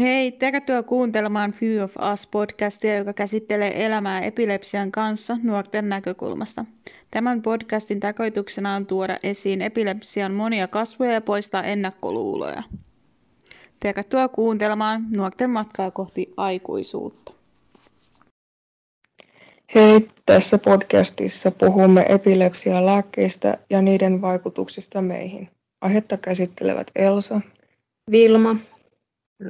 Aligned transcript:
Hei, 0.00 0.32
tervetuloa 0.32 0.82
kuuntelemaan 0.82 1.52
Few 1.52 1.84
of 1.84 1.92
Us 2.12 2.26
podcastia, 2.26 2.96
joka 2.96 3.12
käsittelee 3.12 3.86
elämää 3.86 4.20
epilepsian 4.20 4.92
kanssa 4.92 5.36
nuorten 5.42 5.88
näkökulmasta. 5.88 6.64
Tämän 7.10 7.42
podcastin 7.42 8.00
tarkoituksena 8.00 8.74
on 8.74 8.86
tuoda 8.86 9.18
esiin 9.22 9.62
epilepsian 9.62 10.32
monia 10.32 10.68
kasvoja 10.68 11.12
ja 11.12 11.20
poistaa 11.20 11.62
ennakkoluuloja. 11.62 12.62
Tervetuloa 13.80 14.28
kuuntelemaan 14.28 15.06
nuorten 15.10 15.50
matkaa 15.50 15.90
kohti 15.90 16.32
aikuisuutta. 16.36 17.32
Hei, 19.74 20.08
tässä 20.26 20.58
podcastissa 20.58 21.50
puhumme 21.50 22.06
epilepsialääkkeistä 22.08 23.58
ja 23.70 23.82
niiden 23.82 24.20
vaikutuksista 24.20 25.02
meihin. 25.02 25.48
Aihetta 25.80 26.16
käsittelevät 26.16 26.90
Elsa, 26.96 27.40
Vilma 28.10 28.56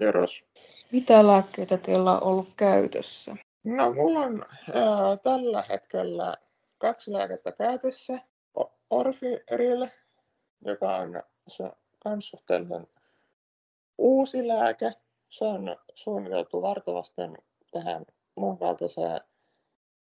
Vieras. 0.00 0.44
Mitä 0.92 1.26
lääkkeitä 1.26 1.78
teillä 1.78 2.12
on 2.12 2.22
ollut 2.22 2.48
käytössä? 2.56 3.36
No, 3.64 3.92
mulla 3.92 4.20
on 4.20 4.44
ää, 4.74 5.16
tällä 5.16 5.64
hetkellä 5.68 6.36
kaksi 6.78 7.12
lääkettä 7.12 7.52
käytössä. 7.52 8.18
Orfiril, 8.90 9.86
joka 10.64 10.96
on 10.96 11.22
suhteellisen 12.20 12.86
uusi 13.98 14.48
lääke. 14.48 14.92
Se 15.28 15.44
on 15.44 15.76
suunniteltu 15.94 16.62
vartavasten 16.62 17.38
tähän 17.70 18.06
muun 18.34 18.58
kaltaiseen 18.58 19.20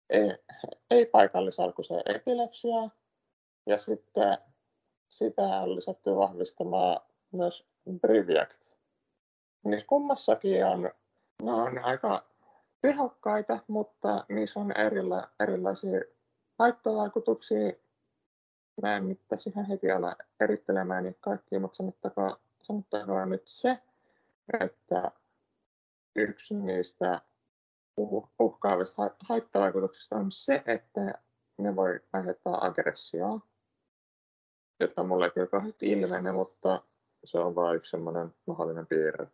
ei, 0.10 0.34
ei-paikallisalkuiseen 0.90 2.02
epilepsiaan. 2.16 2.92
Ja 3.66 3.78
sitten 3.78 4.38
sitä 5.08 5.42
on 5.42 5.76
lisätty 5.76 6.16
vahvistamaan 6.16 7.02
myös 7.32 7.66
Briviact 8.02 8.79
Niissä 9.64 9.88
kummassakin 9.88 10.66
on, 10.66 10.92
ne 11.44 11.52
on 11.52 11.80
aika 11.84 12.24
tehokkaita, 12.82 13.60
mutta 13.68 14.26
niissä 14.30 14.60
on 14.60 14.72
erila, 14.78 15.30
erilaisia 15.40 16.02
haittavaikutuksia. 16.60 17.72
Mä 18.82 18.96
en 18.96 19.10
nyt 19.10 19.20
tässä 19.28 19.50
ihan 19.50 19.66
heti 19.66 19.92
ala 19.92 20.16
erittelemään 20.40 21.04
niitä 21.04 21.20
kaikkia, 21.22 21.60
mutta 21.60 21.76
sanottakoon, 21.76 22.38
sanottakoon 22.64 23.30
nyt 23.30 23.44
se, 23.46 23.78
että 24.60 25.12
yksi 26.16 26.56
niistä 26.56 27.22
uhkaavista 28.40 29.10
haittavaikutuksista 29.30 30.16
on 30.16 30.32
se, 30.32 30.64
että 30.66 31.14
ne 31.58 31.76
voi 31.76 32.00
aiheuttaa 32.14 32.66
aggressioa, 32.66 33.40
jota 34.80 35.04
mulle 35.04 35.26
ei 35.26 35.32
kyllä 35.32 35.64
ilmene, 35.82 36.32
mutta 36.32 36.82
se 37.24 37.40
on 37.40 37.56
vain 37.56 37.76
yksi 37.76 37.92
semmoinen 37.92 38.34
mahdollinen 38.48 38.88
piirre. 38.88 39.28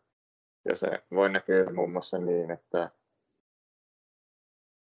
Ja 0.70 0.76
se 0.76 0.88
voi 1.12 1.30
näkyä 1.30 1.74
muun 1.74 1.92
muassa 1.92 2.18
niin, 2.18 2.52
että 2.52 2.92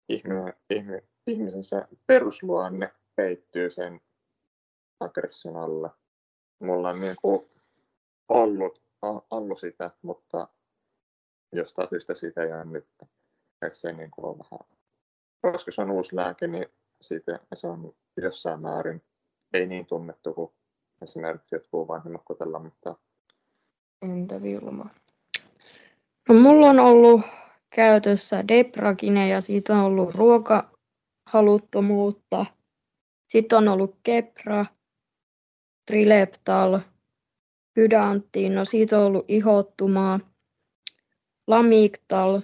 ihminen, 0.08 0.54
ihminen, 0.70 1.02
ihmisen 1.26 1.64
se 1.64 1.84
perusluonne 2.06 2.92
peittyy 3.16 3.70
sen 3.70 4.00
aggression 5.00 5.56
alle. 5.56 5.90
Mulla 6.58 6.88
on 6.88 7.00
niin 7.00 7.16
kuin 7.22 7.48
ollut, 8.28 8.82
ollut 9.30 9.60
sitä, 9.60 9.90
mutta 10.02 10.48
jostain 11.52 11.88
syystä 11.88 12.14
siitä 12.14 12.42
ei 12.42 12.52
ole 12.52 12.64
nyt. 12.64 12.88
Että 13.62 13.78
se 13.78 13.92
niin 13.92 14.10
kuin 14.10 14.24
on 14.24 14.38
vähän, 14.38 14.78
koska 15.42 15.70
se 15.70 15.82
on 15.82 15.90
uusi 15.90 16.16
lääke, 16.16 16.46
niin 16.46 16.66
siitä 17.00 17.40
se 17.54 17.66
on 17.66 17.94
jossain 18.16 18.60
määrin 18.60 19.02
ei 19.52 19.66
niin 19.66 19.86
tunnettu 19.86 20.34
kuin 20.34 20.52
esimerkiksi 21.02 21.54
jotkut 21.54 21.88
vanhemmat 21.88 22.22
kotella, 22.24 22.58
mutta 22.58 22.94
Entä 24.02 24.42
Vilma? 24.42 24.86
No, 26.28 26.34
mulla 26.34 26.66
on 26.66 26.80
ollut 26.80 27.20
käytössä 27.70 28.48
Deprakine 28.48 29.28
ja 29.28 29.40
siitä 29.40 29.76
on 29.76 29.80
ollut 29.80 30.14
ruokahaluttomuutta. 30.14 32.46
Sitten 33.28 33.58
on 33.58 33.68
ollut 33.68 33.98
Kepra, 34.02 34.66
Trileptal, 35.86 36.80
Hydantin, 37.76 38.54
no 38.54 38.64
siitä 38.64 38.98
on 38.98 39.04
ollut 39.04 39.24
ihottumaa, 39.28 40.20
Lamictal, 41.46 42.40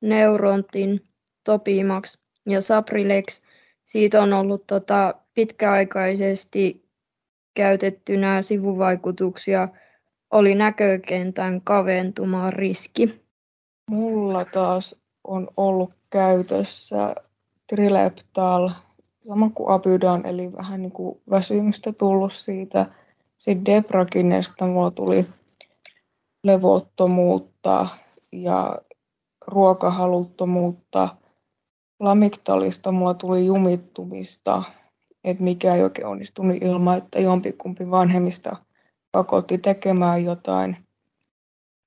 Neurontin, 0.00 1.08
Topimax 1.44 2.18
ja 2.46 2.60
Saprilex. 2.60 3.42
Siitä 3.84 4.22
on 4.22 4.32
ollut 4.32 4.66
tota, 4.66 5.14
pitkäaikaisesti 5.34 6.90
käytettynä 7.54 8.42
sivuvaikutuksia 8.42 9.68
oli 10.30 10.54
näkökentän 10.54 11.60
kaventumaan 11.60 12.52
riski. 12.52 13.20
Mulla 13.90 14.44
taas 14.44 14.96
on 15.24 15.48
ollut 15.56 15.92
käytössä 16.10 17.14
Trileptal, 17.66 18.70
sama 19.28 19.50
kuin 19.54 19.70
Abydan, 19.70 20.26
eli 20.26 20.52
vähän 20.52 20.82
niin 20.82 20.92
kuin 20.92 21.20
väsymystä 21.30 21.92
tullut 21.92 22.32
siitä. 22.32 22.86
Sitten 23.38 23.64
Debrakinesta 23.64 24.66
mulla 24.66 24.90
tuli 24.90 25.26
levottomuutta 26.44 27.86
ja 28.32 28.78
ruokahaluttomuutta. 29.46 31.08
Lamiktalista 32.00 32.92
mulla 32.92 33.14
tuli 33.14 33.46
jumittumista, 33.46 34.62
että 35.24 35.44
mikä 35.44 35.74
ei 35.74 35.82
oikein 35.82 36.08
onnistunut 36.08 36.56
ilman, 36.62 36.98
että 36.98 37.20
jompikumpi 37.20 37.90
vanhemmista 37.90 38.56
pakotti 39.12 39.58
tekemään 39.58 40.24
jotain. 40.24 40.76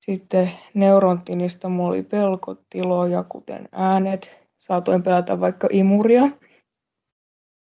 Sitten 0.00 0.50
neurontinista 0.74 1.68
mulla 1.68 1.88
oli 1.88 2.02
pelkotiloja, 2.02 3.22
kuten 3.22 3.68
äänet. 3.72 4.40
Saatoin 4.58 5.02
pelätä 5.02 5.40
vaikka 5.40 5.68
imuria. 5.70 6.22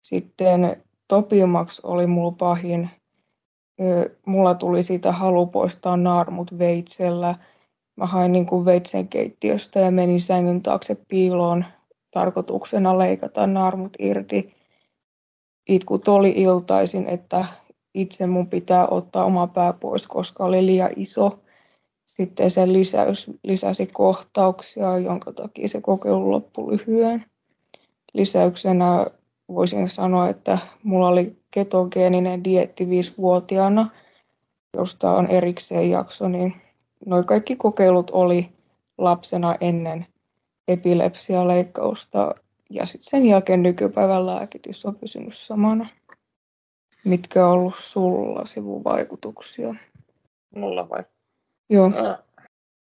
Sitten 0.03 0.83
Topimax 1.09 1.81
oli 1.83 2.07
mulla 2.07 2.31
pahin. 2.31 2.91
Mulla 4.27 4.55
tuli 4.55 4.83
siitä 4.83 5.13
halu 5.13 5.47
poistaa 5.47 5.97
naarmut 5.97 6.59
veitsellä. 6.59 7.35
Mä 7.97 8.07
hain 8.07 8.33
niin 8.33 8.47
kuin 8.47 8.65
veitsen 8.65 9.09
keittiöstä 9.09 9.81
ja 9.81 9.91
menin 9.91 10.21
sängyn 10.21 10.63
taakse 10.63 10.97
piiloon 11.09 11.65
tarkoituksena 12.11 12.99
leikata 12.99 13.47
naarmut 13.47 13.93
irti. 13.99 14.55
Itkut 15.69 16.09
oli 16.09 16.35
iltaisin, 16.37 17.09
että 17.09 17.47
itse 17.95 18.27
mun 18.27 18.47
pitää 18.47 18.87
ottaa 18.87 19.25
oma 19.25 19.47
pää 19.47 19.73
pois, 19.73 20.07
koska 20.07 20.45
oli 20.45 20.67
liian 20.67 20.91
iso. 20.97 21.39
Sitten 22.05 22.51
se 22.51 22.73
lisäys 22.73 23.31
lisäsi 23.43 23.87
kohtauksia, 23.87 24.99
jonka 24.99 25.33
takia 25.33 25.69
se 25.69 25.81
kokeilu 25.81 26.31
loppui 26.31 26.73
lyhyen. 26.73 27.25
Lisäyksenä 28.13 29.07
voisin 29.49 29.89
sanoa, 29.89 30.29
että 30.29 30.59
mulla 30.83 31.09
oli 31.09 31.37
ketogeeninen 31.51 32.45
dietti 32.45 32.89
viisivuotiaana, 32.89 33.91
josta 34.77 35.11
on 35.11 35.27
erikseen 35.27 35.91
jakso, 35.91 36.29
niin 36.29 36.55
noin 37.07 37.27
kaikki 37.27 37.57
kokeilut 37.57 38.11
oli 38.11 38.49
lapsena 38.99 39.55
ennen 39.61 40.07
epilepsialeikkausta 40.69 42.35
ja 42.71 42.87
sitten 42.87 43.11
sen 43.11 43.27
jälkeen 43.27 43.63
nykypäivän 43.63 44.27
lääkitys 44.27 44.87
on 44.87 44.97
pysynyt 44.97 45.35
samana. 45.37 45.89
Mitkä 47.05 47.47
on 47.47 47.53
ollut 47.53 47.75
sulla 47.79 48.47
sivuvaikutuksia? 48.47 49.75
Mulla 50.57 50.89
vai? 50.89 51.05
Joo. 51.71 51.91
Ää, 51.97 52.19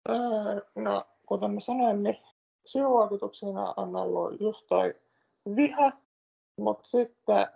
ää, 0.09 0.61
no, 0.75 1.07
kuten 1.27 1.51
mä 1.51 1.61
sanoin, 1.61 2.03
niin 2.03 2.19
sivuvaikutuksena 2.67 3.75
on 3.77 3.97
ollut 3.97 4.41
just 4.41 4.67
toi 4.67 4.95
viha, 5.57 5.93
mutta 6.61 6.89
sitten 6.89 7.47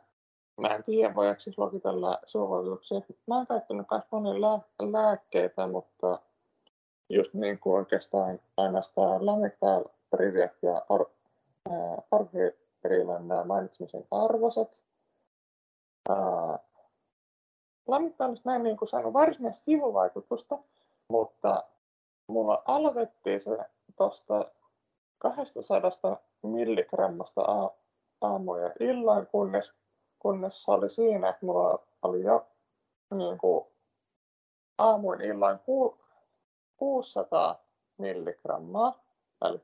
mä 0.61 0.69
en 0.69 0.83
tiedä, 0.83 1.15
voiko 1.15 1.41
siis 1.41 1.59
luokitella 1.59 2.19
sivuvaikutuksia. 2.27 3.01
Mä 3.27 3.37
oon 3.37 3.47
käyttänyt 3.47 3.87
myös 3.91 4.05
monia 4.11 4.41
lää- 4.41 4.93
lääkkeitä, 4.93 5.67
mutta 5.67 6.19
just 7.09 7.35
niin 7.35 7.59
kuin 7.59 7.75
oikeastaan 7.77 8.41
ainoastaan 8.57 9.27
Lamictal, 9.27 9.85
Priviac 10.11 10.53
ja 10.63 10.83
Or, 10.89 11.05
Orfirilan 12.11 13.47
mainitsemisen 13.47 14.07
arvoiset. 16.09 16.73
Lammittamista 17.87 18.51
mä 18.51 18.57
en 18.57 18.63
niin 18.63 18.77
saanut 18.91 19.13
varsinaista 19.13 19.65
sivuvaikutusta, 19.65 20.59
mutta 21.09 21.65
mulla 22.27 22.63
aloitettiin 22.67 23.41
se 23.41 23.59
tuosta 23.97 24.51
200 25.19 26.17
milligrammasta 26.43 27.43
aamuja 28.21 28.71
illan, 28.81 29.27
kunnes, 29.27 29.73
kunnes 30.19 30.63
se 30.63 30.71
oli 30.71 30.91
siinä, 30.91 31.29
että 31.29 31.47
mulla 31.47 31.87
oli 32.03 32.23
jo 32.23 32.47
niin 33.15 33.39
kuin, 33.39 33.67
aamuin 34.79 35.21
illan 35.21 35.59
ku, 35.59 35.99
600 36.77 37.65
milligrammaa, 37.99 39.05
eli 39.45 39.61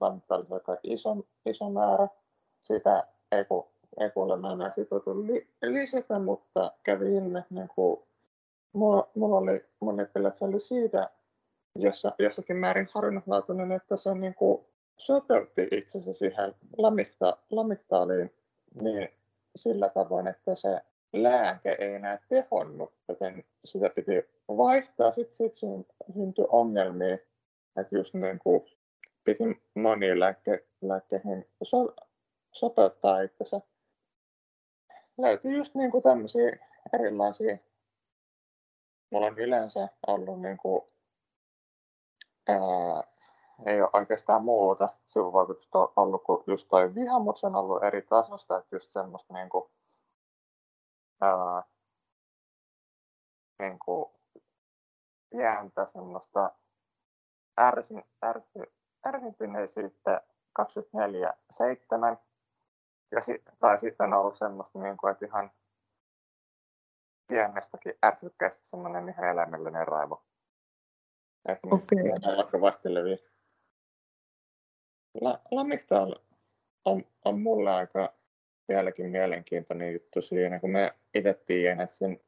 oli 0.00 0.46
aika 0.50 0.76
iso, 0.82 1.16
iso 1.46 1.70
määrä. 1.70 2.08
Sitä 2.60 3.06
ei 3.32 3.44
kun 3.44 3.68
ei 4.00 4.10
kuulemma 4.10 4.52
enää 4.52 4.70
sitoutu 4.70 5.26
li, 5.26 5.48
lisätä, 5.62 6.18
mutta 6.18 6.72
kävi 6.82 7.14
ilme, 7.14 7.44
niin 7.50 7.68
kuin, 7.74 8.00
mulla, 8.72 9.10
mulla 9.14 9.36
oli, 9.36 9.64
mun 9.80 10.00
epilepsia 10.00 10.48
oli 10.48 10.60
siitä 10.60 11.10
jossa, 11.74 12.12
jossakin 12.18 12.56
määrin 12.56 12.88
harvinaislaatuinen, 12.94 13.72
että 13.72 13.96
se 13.96 14.14
niin 14.14 14.34
kuin 14.34 14.64
sopeutti 14.96 15.68
itsensä 15.70 16.12
siihen 16.12 16.54
lamikta, 16.78 17.36
lamiktaaliin 17.50 18.34
niin 18.82 19.08
sillä 19.56 19.88
tavoin, 19.88 20.26
että 20.26 20.54
se 20.54 20.80
lääke 21.12 21.76
ei 21.78 21.94
enää 21.94 22.18
tehonnut, 22.28 22.92
joten 23.08 23.44
sitä 23.64 23.90
piti 23.90 24.12
vaihtaa. 24.48 25.12
Sitten 25.12 25.36
sit 25.36 25.54
syntyi 26.14 26.44
ongelmia, 26.48 27.14
että 27.76 27.96
just 27.96 28.14
niin 28.14 28.38
kuin 28.38 28.62
piti 29.24 29.44
moniin 29.74 30.20
lääkke, 30.20 30.64
lääkkeihin 30.80 31.46
so, 31.62 31.94
sopeuttaa 32.52 33.20
itsensä. 33.20 33.60
Löytyi 35.18 35.56
just 35.56 35.74
niin 35.74 35.90
kuin 35.90 36.02
tämmöisiä 36.02 36.56
erilaisia. 36.92 37.58
Mulla 39.10 39.26
on 39.26 39.38
yleensä 39.38 39.88
ollut 40.06 40.40
niin 40.40 40.56
kuin, 40.56 40.82
ää, 42.48 43.02
ei 43.66 43.82
ole 43.82 43.90
oikeastaan 43.92 44.44
muuta 44.44 44.88
sivuvaikutusta 45.06 45.78
ollut 45.96 46.24
kuin 46.24 46.44
just 46.46 46.68
toi 46.68 46.94
viha, 46.94 47.18
mutta 47.18 47.40
se 47.40 47.46
on 47.46 47.56
ollut 47.56 47.84
eri 47.84 48.02
tasosta, 48.02 48.58
että 48.58 48.76
just 48.76 48.90
semmoista 48.90 49.34
niin 49.34 49.48
kuin, 49.48 49.70
ää, 51.20 51.62
niin 53.58 53.78
kuin 53.78 54.06
pientä 55.30 55.86
semmoista 55.86 56.52
ärsin, 57.60 58.04
ärsi, 58.24 58.58
ärsytyneisyyttä 59.06 60.22
24-7. 60.62 62.27
Ja 63.10 63.20
si, 63.20 63.42
tai 63.58 63.78
sitten 63.78 64.06
on 64.06 64.20
ollut 64.20 64.38
semmoista, 64.38 64.78
niin 64.78 64.96
kuin, 64.96 65.10
että 65.10 65.26
ihan 65.26 65.50
pienestäkin 67.28 67.94
ärsykkeestä 68.04 68.64
semmoinen 68.64 69.08
ihan 69.08 69.28
eläimellinen 69.28 69.88
raivo. 69.88 70.24
Että 71.48 71.68
Okei. 71.70 71.98
okay. 72.16 72.36
vaikka 72.36 72.60
vaihtelevia. 72.60 73.16
La, 75.20 75.40
Lamictal 75.50 76.14
on, 76.84 77.02
on 77.24 77.40
mulle 77.40 77.70
aika 77.70 78.12
vieläkin 78.68 79.06
mielenkiintoinen 79.06 79.92
juttu 79.92 80.22
siinä, 80.22 80.60
kun 80.60 80.70
me 80.70 80.94
itse 81.14 81.34
tiedän, 81.46 81.80
että 81.80 81.96
sen 81.96 82.20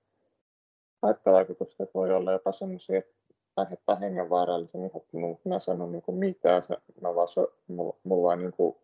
haittavaikutukset 1.03 1.95
voi 1.95 2.13
olla 2.15 2.33
jopa 2.33 2.53
semmoisia, 2.53 2.99
että 2.99 3.15
aiheuttaa 3.57 3.97
hengenvaarallisen 3.97 4.85
ihottumun, 4.85 5.31
mutta 5.31 5.49
mä 5.49 5.59
sanon 5.59 5.93
niin 5.93 6.03
kuin 6.03 6.17
mitään, 6.17 6.63
se, 6.63 6.77
mä 7.01 7.15
vaan 7.15 7.29
so, 7.29 7.55
mulla, 7.69 7.97
mulla 8.05 8.23
vaan 8.23 8.39
niin 8.39 8.53
kuin 8.53 8.77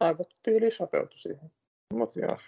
aivot 0.00 0.36
tyyli 0.42 0.70
sopeutui 0.70 1.18
siihen. 1.18 1.50
Mut 1.94 2.16
ja, 2.16 2.38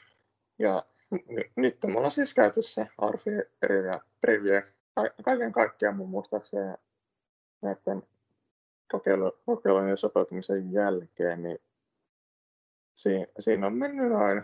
ja 0.59 0.87
n- 1.15 1.51
nyt 1.63 1.77
mulla 1.87 2.05
on 2.05 2.11
siis 2.11 2.35
käytössä 2.35 2.87
Arfiri 2.99 3.87
ja 3.87 4.01
Privie. 4.21 4.63
Ka- 4.95 5.23
kaiken 5.25 5.53
kaikkiaan 5.53 5.97
mun 5.97 6.09
muistaakseni 6.09 6.75
näiden 7.63 8.03
kokeilu, 8.93 9.33
kokeilun 9.47 9.89
ja 9.89 9.97
sopeutumisen 9.97 10.73
jälkeen, 10.73 11.43
niin 11.43 11.59
siinä, 12.95 13.27
siinä 13.39 13.67
on 13.67 13.75
mennyt 13.75 14.09
noin, 14.09 14.43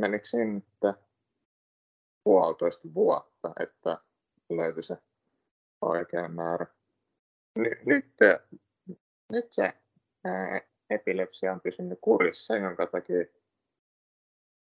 menikö 0.00 0.24
siinä 0.24 0.52
nyt 0.52 0.96
puolitoista 2.24 2.88
vuotta, 2.94 3.52
että 3.60 3.98
löytyi 4.50 4.82
se 4.82 4.96
oikea 5.80 6.28
määrä. 6.28 6.66
Ny, 7.58 7.70
nyt, 7.86 8.06
nyt 9.32 9.52
se 9.52 9.72
ää, 10.24 10.60
epilepsia 10.94 11.52
on 11.52 11.60
pysynyt 11.60 11.98
kurissa, 12.00 12.56
jonka 12.56 12.86
takia 12.86 13.24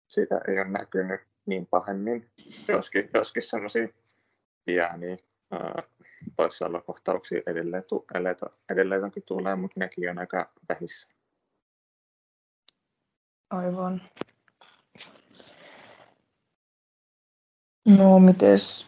sitä 0.09 0.41
ei 0.49 0.59
ole 0.59 0.69
näkynyt 0.69 1.21
niin 1.47 1.67
pahemmin. 1.67 2.31
Joskin, 2.69 3.11
joskin 3.15 3.43
sellaisia 3.43 3.89
pieniä 4.65 5.17
poissaolokohtauksia 6.37 7.41
edelleen, 7.47 7.85
tu, 7.85 8.05
edelleen, 8.15 8.37
edelleen 8.71 9.13
tulee, 9.27 9.57
mutta 9.57 9.81
nekin 9.81 10.11
on 10.11 10.19
aika 10.19 10.53
vähissä. 10.69 11.09
Aivan. 13.51 14.03
No, 17.89 18.19
mites 18.19 18.87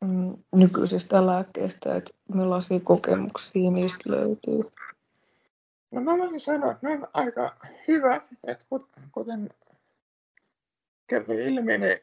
mm, 0.00 0.36
nykyisistä 0.56 1.26
lääkkeistä, 1.26 1.94
että 1.94 2.10
millaisia 2.34 2.80
kokemuksia 2.80 3.70
niistä 3.70 4.10
löytyy? 4.10 4.62
No 5.92 6.00
mä 6.00 6.18
voisin 6.18 6.40
sanoa, 6.40 6.72
että 6.72 6.86
ne 6.86 6.92
on 6.94 7.08
aika 7.12 7.56
hyvät, 7.88 8.28
että 8.44 8.64
kut- 8.64 9.00
kuten 9.12 9.50
kävi 11.06 11.44
ilmi, 11.44 11.78
niin 11.78 12.00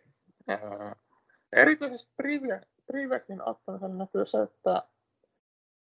ää, 0.48 0.96
erityisesti 1.54 2.12
Prive- 2.24 2.68
Privekin 2.86 3.42
ottamisen 3.50 3.98
näkyy 3.98 4.26
se, 4.26 4.42
että 4.42 4.84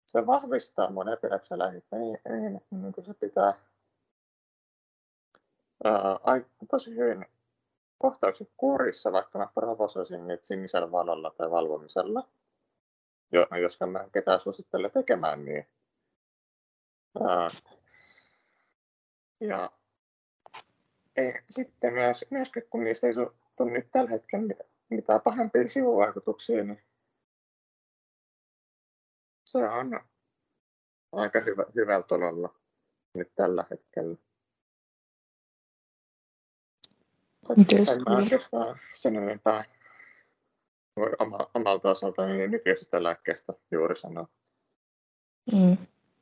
se 0.08 0.28
vahvistaa 0.28 0.92
mun 0.92 1.10
epilepsialääkettä 1.10 1.96
niin, 1.96 2.20
niin, 2.30 2.56
että 2.56 2.76
niin 2.76 2.94
kuin 2.94 3.06
se 3.06 3.14
pitää 3.14 3.54
ää, 5.84 6.20
tosi 6.72 6.96
hyvin 6.96 7.26
kohtaukset 7.98 8.50
kurissa, 8.58 9.12
vaikka 9.12 9.40
mä 9.40 9.48
provosoisin 9.54 10.28
niitä 10.28 10.46
sinisellä 10.46 10.92
valolla 10.92 11.32
tai 11.38 11.52
valvomisella, 11.52 12.28
jo, 13.32 13.48
jos 13.62 13.80
mä 13.92 14.10
ketään 14.14 14.40
suosittele 14.40 14.90
tekemään 14.90 15.46
niin. 15.46 15.68
Ää, 17.30 17.50
ja 19.42 19.72
ei, 21.16 21.34
sitten 21.50 21.94
myös, 21.94 22.26
myöskin 22.30 22.64
kun 22.70 22.84
niistä 22.84 23.08
ei 23.08 23.14
tule 23.56 23.72
nyt 23.72 23.92
tällä 23.92 24.10
hetkellä 24.10 24.48
mit- 24.48 24.72
mitään 24.90 25.22
pahempia 25.22 25.68
sivuvaikutuksia, 25.68 26.64
niin 26.64 26.84
se 29.44 29.58
on 29.58 30.02
aika 31.12 31.40
hyvä, 31.40 31.66
hyvällä 31.76 32.04
tolalla 32.08 32.56
nyt 33.14 33.32
tällä 33.36 33.66
hetkellä. 33.72 34.18
Mites 37.58 37.90
En 37.90 37.98
mä 37.98 38.04
kyllä? 38.06 38.18
oikeastaan 38.18 38.80
sen 38.94 39.16
enempää 39.16 39.64
voi 40.96 41.12
oma, 41.20 41.38
omalta 41.54 41.90
osaltani 41.90 42.38
niin 42.38 42.52
nykyisestä 42.52 43.04
lääkkeestä 43.04 43.54
juuri 43.72 43.96
sanoa. 43.96 44.28
Mm. 45.52 45.78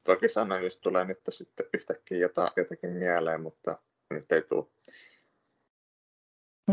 Toki 0.09 0.29
sanoin, 0.29 0.63
jos 0.63 0.77
tulee 0.77 1.05
nyt 1.05 1.19
sitten 1.29 1.65
yhtäkkiä 1.73 2.17
jota, 2.17 2.51
jotakin 2.55 2.89
mieleen, 2.89 3.41
mutta 3.41 3.77
nyt 4.09 4.31
ei 4.31 4.41
tule. 4.41 4.65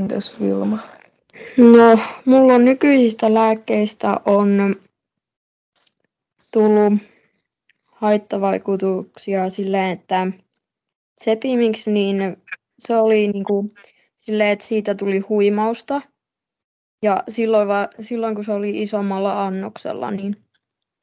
Entäs 0.00 0.40
Vilma? 0.40 0.78
No, 1.56 1.98
mulla 2.24 2.54
on 2.54 2.64
nykyisistä 2.64 3.34
lääkkeistä 3.34 4.20
on 4.26 4.76
tullut 6.52 6.92
haittavaikutuksia 7.87 9.50
silleen, 9.50 9.90
että 9.90 10.26
Sepimix, 11.20 11.87
niin 11.87 12.42
se 12.78 12.96
oli 12.96 13.28
niinku 13.28 13.75
silleen, 14.16 14.50
että 14.50 14.64
siitä 14.64 14.94
tuli 14.94 15.18
huimausta. 15.18 16.02
Ja 17.02 17.22
silloin, 17.28 17.68
va, 17.68 17.88
silloin 18.00 18.34
kun 18.34 18.44
se 18.44 18.52
oli 18.52 18.82
isommalla 18.82 19.46
annoksella, 19.46 20.11
niin 20.11 20.45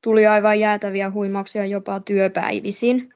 tuli 0.03 0.27
aivan 0.27 0.59
jäätäviä 0.59 1.11
huimauksia 1.11 1.65
jopa 1.65 1.99
työpäivisin. 1.99 3.13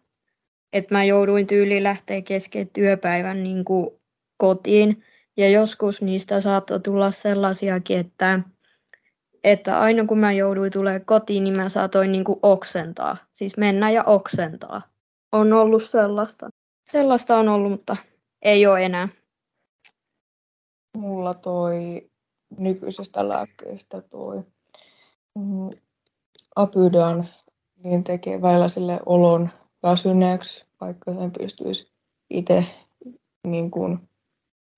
Että 0.74 0.96
mä 0.96 1.04
jouduin 1.04 1.48
tyyliin 1.48 1.84
lähteä 1.84 2.22
kesken 2.22 2.70
työpäivän 2.70 3.44
niin 3.44 3.66
kuin 3.66 3.90
kotiin. 4.38 5.04
Ja 5.38 5.50
joskus 5.50 6.02
niistä 6.02 6.42
saattoi 6.42 6.80
tulla 6.80 7.12
sellaisiakin, 7.12 7.98
että, 7.98 8.40
että 9.44 9.80
aina 9.80 10.06
kun 10.06 10.20
mä 10.20 10.32
jouduin 10.32 10.72
tulemaan 10.72 11.06
kotiin, 11.06 11.44
niin 11.44 11.56
mä 11.56 11.70
saatoin 11.70 12.12
niin 12.12 12.24
kuin 12.24 12.40
oksentaa. 12.44 13.18
Siis 13.34 13.58
mennä 13.58 13.92
ja 13.92 14.04
oksentaa. 14.04 14.82
On 15.32 15.54
ollut 15.54 15.84
sellaista. 15.84 16.50
Sellaista 16.92 17.38
on 17.38 17.50
ollut, 17.50 17.72
mutta 17.72 17.96
ei 18.42 18.68
ole 18.68 18.86
enää. 18.86 19.10
Mulla 20.98 21.34
toi 21.34 22.10
nykyisestä 22.58 23.30
lääkkeestä 23.30 24.02
toi 24.02 24.44
Apydan 26.58 27.28
niin 27.84 28.04
tekee 28.04 28.42
välillä 28.42 28.68
sille 28.68 29.00
olon 29.06 29.50
väsyneeksi, 29.84 30.66
vaikka 30.82 31.14
sen 31.14 31.32
pystyisi 31.32 31.92
itse 32.30 32.66
niin 33.48 33.72
kuin 33.72 34.10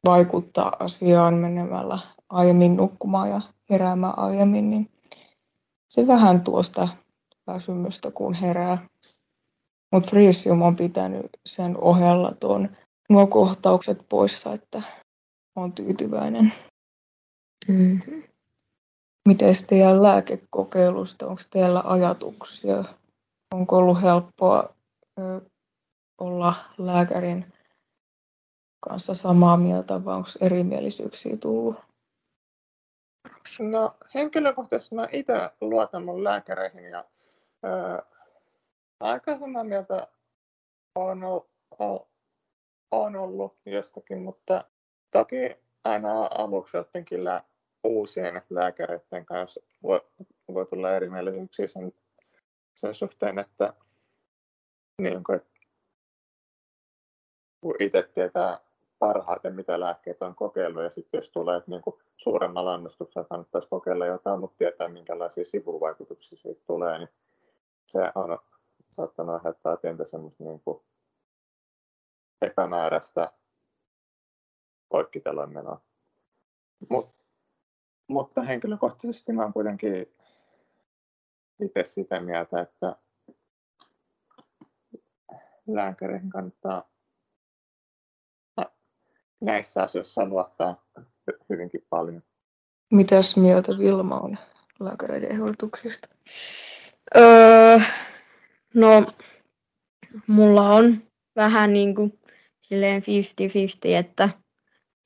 vaikuttaa 0.05 0.75
asiaan 0.79 1.33
menemällä 1.33 1.99
aiemmin 2.29 2.75
nukkumaan 2.75 3.29
ja 3.29 3.41
heräämään 3.69 4.19
aiemmin, 4.19 4.69
niin 4.69 4.89
se 5.93 6.07
vähän 6.07 6.41
tuosta 6.41 6.87
väsymystä, 7.47 8.11
kun 8.11 8.33
herää. 8.33 8.87
Mutta 9.91 10.09
Frisium 10.09 10.61
on 10.61 10.75
pitänyt 10.75 11.29
sen 11.45 11.77
ohella 11.77 12.31
tuon 12.39 12.69
nuo 13.09 13.27
kohtaukset 13.27 14.05
poissa, 14.09 14.53
että 14.53 14.81
on 15.55 15.73
tyytyväinen. 15.73 16.53
Mm-hmm. 17.67 18.23
Miten 19.29 19.53
teidän 19.67 20.03
lääkekokeilusta, 20.03 21.27
onko 21.27 21.41
teillä 21.49 21.81
ajatuksia? 21.85 22.83
Onko 23.53 23.77
ollut 23.77 24.01
helppoa 24.01 24.69
ö, 25.19 25.41
olla 26.17 26.53
lääkärin 26.77 27.53
kanssa 28.79 29.13
samaa 29.13 29.57
mieltä 29.57 30.05
vai 30.05 30.15
onko 30.15 30.29
erimielisyyksiä 30.41 31.37
tullut? 31.37 31.75
No 33.59 33.95
henkilökohtaisesti 34.15 34.95
mä 34.95 35.07
itse 35.11 35.33
luotan 35.61 36.05
mun 36.05 36.23
lääkäreihin 36.23 36.83
ja 36.83 37.05
Öö, 37.65 38.01
aika 38.99 39.39
samaa 39.39 39.63
mieltä 39.63 40.07
on, 40.95 41.23
on, 41.79 41.99
on 42.91 43.15
ollut 43.15 43.57
jostakin, 43.65 44.21
mutta 44.21 44.63
toki 45.11 45.57
aina 45.83 46.29
aluksi 46.37 46.77
jotenkin 46.77 47.23
lä- 47.23 47.43
uusien 47.83 48.41
lääkäreiden 48.49 49.25
kanssa 49.25 49.61
voi, 49.83 50.01
voi 50.53 50.65
tulla 50.65 50.95
erimielisyyksiä 50.95 51.67
sen, 51.67 51.93
sen 52.75 52.95
suhteen, 52.95 53.39
että 53.39 53.73
niin 55.01 55.23
kuin, 55.23 55.41
kun 57.61 57.75
itse 57.79 58.09
tietää 58.13 58.59
parhaiten, 58.99 59.55
mitä 59.55 59.79
lääkkeitä 59.79 60.25
on 60.25 60.35
kokeillut, 60.35 60.83
ja 60.83 60.89
sitten 60.89 61.17
jos 61.17 61.29
tulee 61.29 61.61
niin 61.67 61.81
kuin 61.81 61.95
suuremmalla 62.17 62.73
annostuksella 62.73 63.27
kannattaisi 63.27 63.67
kokeilla 63.67 64.05
jotain, 64.05 64.39
mutta 64.39 64.57
tietää, 64.57 64.87
minkälaisia 64.87 65.45
sivuvaikutuksia 65.45 66.37
siitä 66.37 66.61
tulee, 66.67 66.97
niin 66.97 67.09
se 67.85 67.99
on 68.15 68.39
saattanut 68.91 69.35
aiheuttaa 69.35 69.77
pientä 69.77 70.05
semmoista 70.05 70.43
niin 70.43 70.59
kuin 70.59 70.81
epämääräistä 72.41 73.31
poikkitelon 74.89 75.53
menoa. 75.53 75.81
Mut, 76.89 77.18
mutta 78.09 78.41
henkilökohtaisesti 78.41 79.33
mä 79.33 79.43
oon 79.43 79.53
kuitenkin 79.53 80.07
itse 81.63 81.83
sitä 81.83 82.19
mieltä, 82.19 82.61
että 82.61 82.95
lääkäreihin 85.67 86.29
kannattaa 86.29 86.89
näissä 89.41 89.81
asioissa 89.81 90.25
luottaa 90.25 90.85
hyvinkin 91.49 91.85
paljon. 91.89 92.23
Mitäs 92.91 93.37
mieltä 93.37 93.71
Vilma 93.77 94.19
on 94.19 94.37
lääkäreiden 94.79 95.31
ehdotuksista? 95.31 96.07
Öö, 97.17 97.79
no, 98.73 99.05
mulla 100.27 100.69
on 100.69 101.03
vähän 101.35 101.73
niin 101.73 101.95
kuin 101.95 102.19
silleen 102.59 103.01
50-50, 103.01 103.05
että 103.83 104.29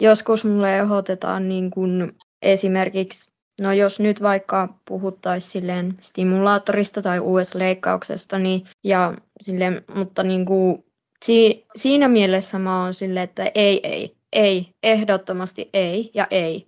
joskus 0.01 0.45
mulle 0.45 0.79
ehdotetaan 0.79 1.49
niin 1.49 1.71
kuin 1.71 2.17
esimerkiksi, 2.43 3.31
no 3.61 3.71
jos 3.71 3.99
nyt 3.99 4.21
vaikka 4.21 4.79
puhuttaisiin 4.85 5.51
silleen 5.51 5.93
stimulaattorista 5.99 7.01
tai 7.01 7.19
US-leikkauksesta, 7.19 8.39
niin, 8.39 8.67
ja 8.83 9.13
silleen, 9.41 9.81
mutta 9.95 10.23
niin 10.23 10.45
kuin, 10.45 10.85
si, 11.25 11.65
siinä 11.75 12.07
mielessä 12.07 12.59
mä 12.59 12.83
oon 12.83 12.93
silleen, 12.93 13.23
että 13.23 13.51
ei, 13.55 13.87
ei, 13.87 14.15
ei, 14.33 14.67
ehdottomasti 14.83 15.69
ei 15.73 16.11
ja 16.13 16.27
ei. 16.31 16.67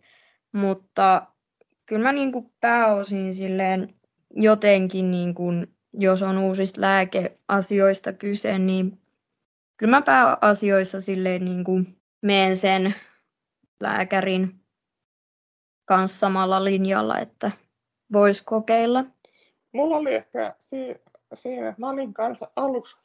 Mutta 0.51 1.27
kyllä 1.86 2.03
mä 2.03 2.12
niin 2.12 2.32
kuin 2.32 2.51
pääosin 2.60 3.34
silleen 3.34 3.96
jotenkin, 4.36 5.12
niin 5.12 5.34
kuin, 5.34 5.67
jos 5.94 6.22
on 6.22 6.38
uusista 6.38 6.82
lääkeasioista 6.82 8.13
kyse, 8.13 8.60
niin 8.60 9.00
kyllä 9.77 9.91
mä 9.91 10.01
pääasioissa 10.01 11.01
silleen 11.01 11.46
niin 11.46 11.63
kuin 11.63 11.98
menen 12.22 12.58
sen 12.58 12.96
lääkärin 13.79 14.65
kanssa 15.86 16.20
samalla 16.20 16.63
linjalla, 16.63 17.20
että 17.20 17.51
voisi 18.13 18.44
kokeilla. 18.46 19.06
Mulla 19.74 19.98
oli 19.98 20.15
ehkä 20.15 20.56
si- 20.60 21.01
siinä, 21.34 21.70
että 21.70 21.82
mä 21.82 21.89
olin 21.89 22.13
kanssa 22.13 22.51
aluksi 22.56 22.96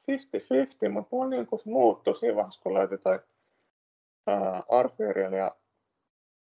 50-50, 0.86 0.88
mutta 0.92 1.08
mulla 1.16 1.28
niin 1.30 1.46
kuin 1.46 1.60
se 1.60 1.70
muuttui 1.70 2.16
siinä 2.16 2.36
vaiheessa, 2.36 2.60
kun 2.62 2.74
löytyi 2.74 2.98
toi 2.98 3.20
Arfurial 4.68 5.32
ja 5.32 5.56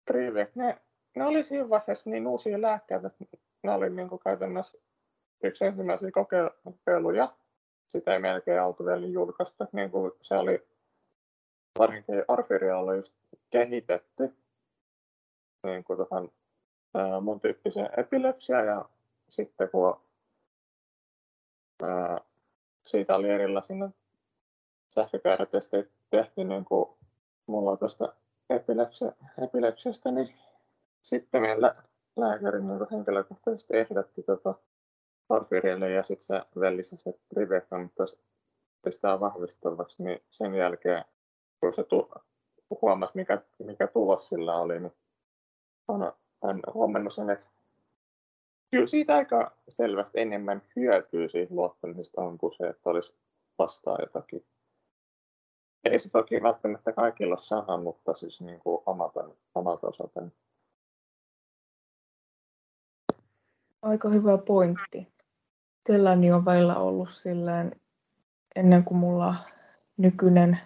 Privek. 0.04 0.54
Ne, 0.54 0.78
ne 1.16 1.26
oli 1.26 1.44
siinä 1.44 1.68
vaiheessa 1.68 2.10
niin 2.10 2.26
uusia 2.26 2.62
lääkkeitä, 2.62 3.06
että 3.06 3.24
ne 3.62 3.70
oli 3.70 3.90
niin 3.90 4.08
kuin 4.08 4.20
käytännössä 4.20 4.78
yksi 5.42 5.64
ensimmäisiä 5.64 6.10
kokeiluja. 6.10 7.36
Sitä 7.86 8.12
ei 8.12 8.18
melkein 8.18 8.62
oltu 8.62 8.86
vielä 8.86 9.06
julkaistu. 9.06 9.64
Niin 9.72 9.90
kuin 9.90 10.12
se 10.22 10.34
oli, 10.34 10.66
varsinkin 11.78 12.24
Arfurial 12.28 12.88
oli 12.88 12.96
just 12.96 13.12
kehitetty 13.50 14.36
niin 15.66 15.84
kuin 15.84 15.96
tuohon 15.96 16.32
mun 17.20 17.40
tyyppiseen 17.40 17.90
epilepsiaan 17.96 18.66
ja 18.66 18.88
sitten 19.28 19.70
kun 19.70 20.00
ää, 21.82 22.20
siitä 22.86 23.16
oli 23.16 23.28
erilaisia 23.28 23.90
sähkökäyrätestejä 24.88 25.84
tehty 26.10 26.44
niin 26.44 26.64
kuin 26.64 26.88
mulla 27.46 27.76
tuosta 27.76 28.12
epilepsia, 28.50 29.12
epilepsiasta, 29.44 30.10
niin 30.10 30.34
sitten 31.02 31.42
meillä 31.42 31.74
lääkäri 32.16 32.60
niin 32.62 32.86
henkilökohtaisesti 32.90 33.76
ehdotti 33.76 34.22
tota 34.22 34.54
Porfirialle 35.28 35.90
ja 35.90 36.02
sitten 36.02 36.26
se 36.26 36.60
vellissä 36.60 36.96
se 36.96 37.18
Rive 37.36 37.60
kannattaisi 37.60 38.18
pistää 38.84 39.20
vahvistavaksi, 39.20 40.02
niin 40.02 40.22
sen 40.30 40.54
jälkeen 40.54 41.04
kun 41.60 41.72
se 41.72 41.84
tu- 41.84 42.10
huomasi, 42.82 43.12
mikä, 43.14 43.42
mikä 43.58 43.86
tulos 43.86 44.28
sillä 44.28 44.56
oli, 44.56 44.80
niin 44.80 44.92
on, 45.88 46.12
on 46.40 46.60
huomannut 46.74 47.14
sen, 47.14 47.30
että 47.30 47.46
kyllä 48.70 48.86
siitä 48.86 49.14
aika 49.14 49.56
selvästi 49.68 50.20
enemmän 50.20 50.62
hyötyy 50.76 51.28
siitä 51.28 51.54
luottamisesta 51.54 52.20
on 52.20 52.38
kuin 52.38 52.52
se, 52.56 52.68
että 52.68 52.90
olisi 52.90 53.12
vastaa 53.58 53.98
jotakin. 54.00 54.44
Ei 55.84 55.98
se 55.98 56.10
toki 56.10 56.42
välttämättä 56.42 56.92
kaikilla 56.92 57.36
sama, 57.36 57.76
mutta 57.76 58.14
siis 58.14 58.40
niin 58.40 58.60
kuin 58.60 58.82
omalta, 58.86 59.24
omalta 59.54 59.86
osaltani. 59.86 60.30
Aika 63.82 64.08
hyvä 64.08 64.38
pointti. 64.38 65.16
Itselläni 65.80 66.32
on 66.32 66.44
välillä 66.44 66.76
ollut 66.76 67.10
silleen, 67.10 67.80
ennen 68.56 68.84
kuin 68.84 68.98
mulla 68.98 69.34
nykyinen 69.96 70.58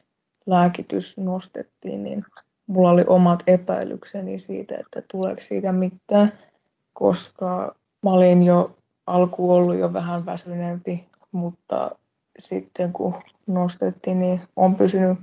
lääkitys 0.47 1.17
nostettiin, 1.17 2.03
niin 2.03 2.25
mulla 2.71 2.91
oli 2.91 3.05
omat 3.07 3.43
epäilykseni 3.47 4.39
siitä, 4.39 4.75
että 4.79 5.03
tuleeko 5.11 5.41
siitä 5.41 5.73
mitään, 5.73 6.33
koska 6.93 7.75
mä 8.03 8.11
olin 8.11 8.43
jo 8.43 8.77
alku 9.07 9.55
ollut 9.55 9.77
jo 9.77 9.93
vähän 9.93 10.27
väsyneempi, 10.27 11.09
mutta 11.33 11.91
sitten 12.39 12.93
kun 12.93 13.15
nostettiin, 13.47 14.21
niin 14.21 14.41
on 14.57 14.75
pysynyt 14.75 15.19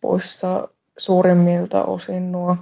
poissa 0.00 0.68
suurimmilta 0.98 1.84
osin 1.84 2.32
nuo 2.32 2.56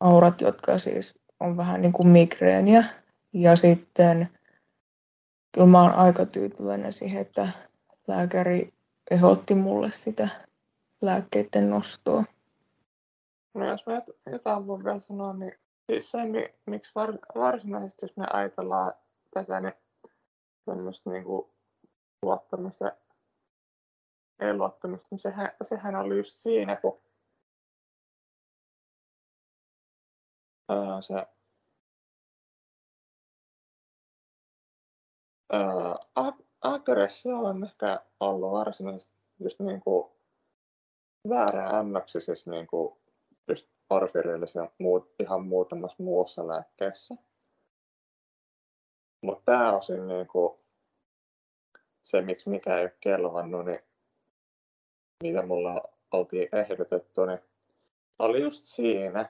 aurat, 0.00 0.40
jotka 0.40 0.78
siis 0.78 1.14
on 1.40 1.56
vähän 1.56 1.82
niin 1.82 1.92
kuin 1.92 2.08
migreeniä. 2.08 2.84
Ja 3.32 3.56
sitten 3.56 4.28
kyllä 5.52 5.66
mä 5.66 5.82
oon 5.82 5.92
aika 5.92 6.26
tyytyväinen 6.26 6.92
siihen, 6.92 7.20
että 7.20 7.48
lääkäri 8.06 8.72
ehdotti 9.10 9.54
mulle 9.54 9.90
sitä 9.90 10.28
lääkkeiden 11.00 11.70
nostoa. 11.70 12.24
No 13.54 13.68
jos 13.68 13.86
mä 13.86 14.02
jotain 14.32 14.66
voin 14.66 14.84
vielä 14.84 15.00
sanoa, 15.00 15.32
niin 15.32 15.58
siis 15.86 16.10
se, 16.10 16.18
miksi 16.66 16.92
varsinaisesti 17.34 18.04
jos 18.04 18.16
me 18.16 18.26
ajatellaan 18.32 18.92
tätä, 19.34 19.60
niin 19.60 19.72
tämmöistä 20.64 21.10
niin 21.10 21.24
kuin 21.24 21.50
luottamista, 22.22 22.92
ei 24.38 24.56
luottamista, 24.56 25.08
niin 25.10 25.18
sehän, 25.18 25.50
sehän 25.62 25.96
oli 25.96 26.16
just 26.16 26.32
siinä, 26.32 26.76
kun 26.76 27.00
ää, 30.68 31.00
se 31.00 31.14
ää, 35.52 35.96
aggressio 36.60 37.36
on 37.38 37.64
ehkä 37.64 38.00
ollut 38.20 38.52
varsinaisesti 38.52 39.14
just 39.38 39.60
niin 39.60 39.80
kuin 39.80 40.10
väärä 41.28 41.68
annoksisessa 41.68 42.50
niin 42.50 42.66
kuin 42.66 43.03
just 43.48 43.68
porfiriilissa 43.88 44.60
ja 44.60 44.70
muut, 44.78 45.14
ihan 45.20 45.46
muutamassa 45.46 46.02
muussa 46.02 46.48
lääkkeessä. 46.48 47.14
Mutta 49.20 49.42
pääosin 49.44 50.08
niin 50.08 50.26
kuin, 50.26 50.58
se, 52.02 52.20
miksi 52.20 52.50
mikä 52.50 52.76
ei 52.76 52.82
ole 52.82 52.96
kelvannut, 53.00 53.64
niin 53.64 53.80
mitä 55.22 55.46
mulla 55.46 55.82
oltiin 56.12 56.48
ehdotettu, 56.52 57.26
niin 57.26 57.38
oli 58.18 58.42
just 58.42 58.64
siinä, 58.64 59.20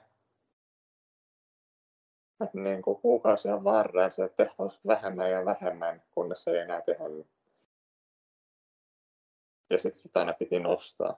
että 2.43 2.57
niin 2.59 2.81
kuin 2.81 3.01
kuukausien 3.01 3.63
varrella 3.63 4.09
se 4.09 4.29
tehos 4.29 4.79
vähemmän 4.87 5.31
ja 5.31 5.45
vähemmän, 5.45 6.03
kunnes 6.11 6.43
se 6.43 6.51
ei 6.51 6.57
enää 6.57 6.81
tehonnut. 6.81 7.27
Ja 9.69 9.77
sitten 9.77 10.01
sitä 10.01 10.19
aina 10.19 10.33
piti 10.33 10.59
nostaa, 10.59 11.17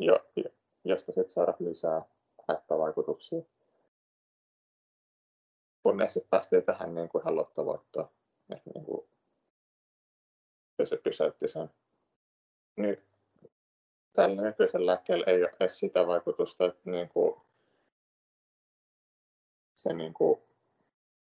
jo, 0.00 0.30
josta 0.84 1.12
sitten 1.12 1.30
saada 1.30 1.54
lisää 1.58 2.02
haittavaikutuksia. 2.48 3.42
Kunnes 5.82 6.12
sitten 6.12 6.30
päästiin 6.30 6.62
tähän 6.62 6.94
niin 6.94 7.08
kuin 7.08 7.36
lottovoittoon. 7.36 8.08
Että 8.50 8.70
niin 8.74 8.84
kuin 8.84 9.06
se 10.84 10.96
pysäytti 10.96 11.48
sen. 11.48 11.70
Niin 12.76 13.02
tällä 14.12 14.42
nykyisellä 14.42 14.86
lääkkeellä 14.86 15.24
ei 15.26 15.42
ole 15.42 15.52
edes 15.60 15.78
sitä 15.78 16.06
vaikutusta, 16.06 16.64
että 16.64 16.90
niin 16.90 17.08
kuin 17.08 17.40
se 19.76 19.92
niin 19.92 20.14
kuin 20.14 20.40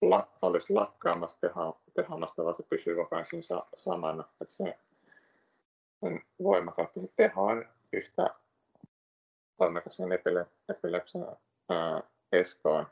la, 0.01 0.27
olisi 0.41 0.73
lakkaamassa 0.73 1.37
teho, 1.41 1.81
tehomasta, 1.93 2.43
vaan 2.43 2.55
se 2.55 2.63
pysyy 2.63 2.95
koko 2.95 3.15
ajan 3.15 3.25
siinä 3.25 3.41
sa, 3.41 3.65
samana. 3.75 4.23
Että 4.41 4.53
se 4.53 4.79
voimakkaasti 6.43 6.99
se 6.99 7.11
teho 7.15 7.43
on 7.43 7.65
yhtä 7.93 8.35
epile, 10.13 10.47
epilepsian 10.69 11.37
estoon 12.31 12.87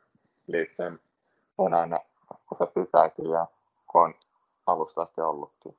liittyen 0.47 0.99
on 1.57 1.73
aina, 1.73 1.97
se 2.53 2.65
pitääkin 2.65 3.29
ja 3.29 3.47
kun 3.91 4.13
alusta 4.67 5.01
asti 5.01 5.21
ollutkin. 5.21 5.77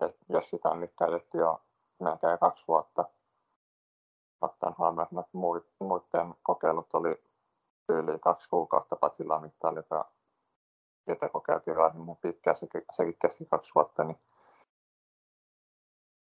Ja 0.00 0.10
jos 0.28 0.50
sitä 0.50 0.68
on 0.68 0.80
nyt 0.80 0.92
käytetty 0.98 1.38
jo 1.38 1.62
melkein 2.00 2.38
kaksi 2.38 2.64
vuotta, 2.68 3.04
ottaen 4.40 4.74
huomioon, 4.78 5.08
että 5.20 5.38
muiden 5.78 6.34
kokeilut 6.42 6.94
oli 6.94 7.24
yli 7.88 8.18
kaksi 8.18 8.48
kuukautta 8.48 8.96
paitsi 8.96 9.24
Lamittal, 9.24 9.76
joka, 9.76 10.12
jota 11.06 11.28
kokeiltiin 11.28 11.76
mun 11.94 12.16
pitkään, 12.16 12.56
sekin, 12.56 12.82
sekin 12.92 13.16
kesti 13.22 13.46
kaksi 13.46 13.72
vuotta, 13.74 14.04
niin 14.04 14.18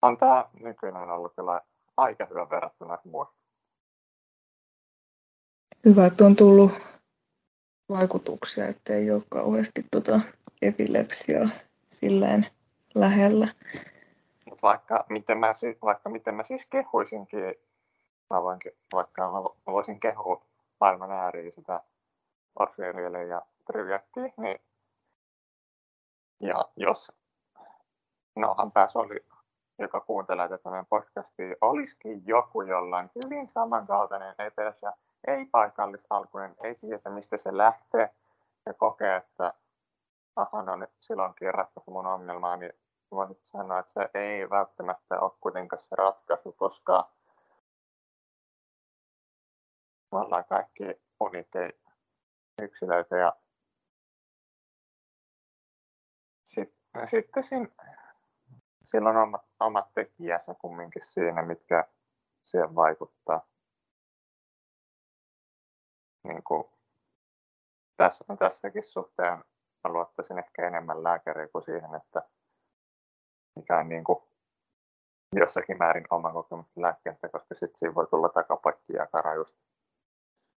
on 0.02 0.16
tämä 0.16 0.44
nykyinen 0.60 1.10
ollut 1.10 1.34
kyllä 1.36 1.60
aika 1.96 2.26
hyvä 2.30 2.50
verrattuna 2.50 2.98
muihin. 3.04 3.34
Hyvä, 5.84 6.06
että 6.06 6.24
on 6.24 6.36
tullut 6.36 6.72
vaikutuksia, 7.88 8.68
ettei 8.68 9.10
ole 9.10 9.22
kauheasti 9.28 9.86
tuota 9.90 10.20
epilepsiaa 10.62 11.48
silleen 11.88 12.46
lähellä. 12.94 13.48
Vaikka 14.62 15.04
miten 15.08 15.38
mä, 15.38 15.52
vaikka 15.82 16.10
miten 16.10 16.34
mä 16.34 16.44
siis 16.44 16.66
kehuisinkin, 16.70 17.40
mä 18.30 18.42
voin, 18.42 18.60
vaikka 18.92 19.30
mä 19.66 19.72
voisin 19.72 20.00
kehua 20.00 20.46
maailman 20.80 21.10
ääriin 21.10 21.52
sitä 21.52 21.80
Orfeerielle 22.58 23.24
ja 23.24 23.42
Triviettiin, 23.66 24.32
niin 24.36 24.58
ja 26.40 26.64
jos 26.76 27.12
nohan 28.36 28.72
pääs 28.72 28.96
oli, 28.96 29.24
joka 29.78 30.00
kuuntelee 30.00 30.48
tätä 30.48 30.70
meidän 30.70 30.86
podcastia, 30.86 31.56
olisikin 31.60 32.26
joku 32.26 32.62
jollain 32.62 33.10
hyvin 33.24 33.48
samankaltainen 33.48 34.34
etelä 34.38 34.74
ja 34.82 34.92
ei 35.26 35.44
paikallisalkuinen, 35.44 36.56
ei 36.62 36.74
tiedä 36.74 37.10
mistä 37.10 37.36
se 37.36 37.56
lähtee. 37.56 38.14
Ja 38.66 38.74
kokee, 38.74 39.16
että 39.16 39.54
aha, 40.36 40.62
no 40.62 40.76
nyt 40.76 40.90
silloinkin 41.00 41.54
ratkaisu 41.54 41.90
mun 41.90 42.06
ongelmaa, 42.06 42.56
niin 42.56 42.72
voisit 43.10 43.44
sanoa, 43.44 43.78
että 43.78 43.92
se 43.92 44.10
ei 44.14 44.50
välttämättä 44.50 45.20
ole 45.20 45.32
kuitenkaan 45.40 45.82
se 45.82 45.96
ratkaisu, 45.96 46.52
koska 46.52 47.10
me 50.12 50.18
ollaan 50.18 50.44
kaikki 50.44 50.84
unikkeja 51.20 51.70
yksilöitä 52.62 53.16
ja 53.16 53.32
sitten, 56.44 57.08
sitten 57.08 57.42
siinä, 57.42 57.68
sillä 58.86 59.10
on 59.10 59.16
omat, 59.16 59.44
omat 59.60 59.94
tekijänsä 59.94 60.54
kumminkin 60.54 61.04
siinä, 61.04 61.42
mitkä 61.42 61.84
siihen 62.42 62.74
vaikuttaa. 62.74 63.46
Niin 66.24 66.42
kuin 66.42 66.64
tässä, 67.96 68.24
tässäkin 68.38 68.84
suhteen 68.84 69.38
mä 69.84 69.92
luottaisin 69.92 70.38
ehkä 70.38 70.66
enemmän 70.66 71.04
lääkäriä 71.04 71.48
kuin 71.48 71.64
siihen, 71.64 71.94
että 71.94 72.22
mikä 73.56 73.78
on 73.78 73.88
niin 73.88 74.04
kuin 74.04 74.18
jossakin 75.34 75.78
määrin 75.78 76.06
oma 76.10 76.32
kokemus 76.32 76.66
lääkkeestä, 76.76 77.28
koska 77.28 77.54
sitten 77.54 77.78
siinä 77.78 77.94
voi 77.94 78.06
tulla 78.06 78.28
takapakki 78.28 78.92
ja 78.92 79.06
kara 79.06 79.34
just 79.34 79.56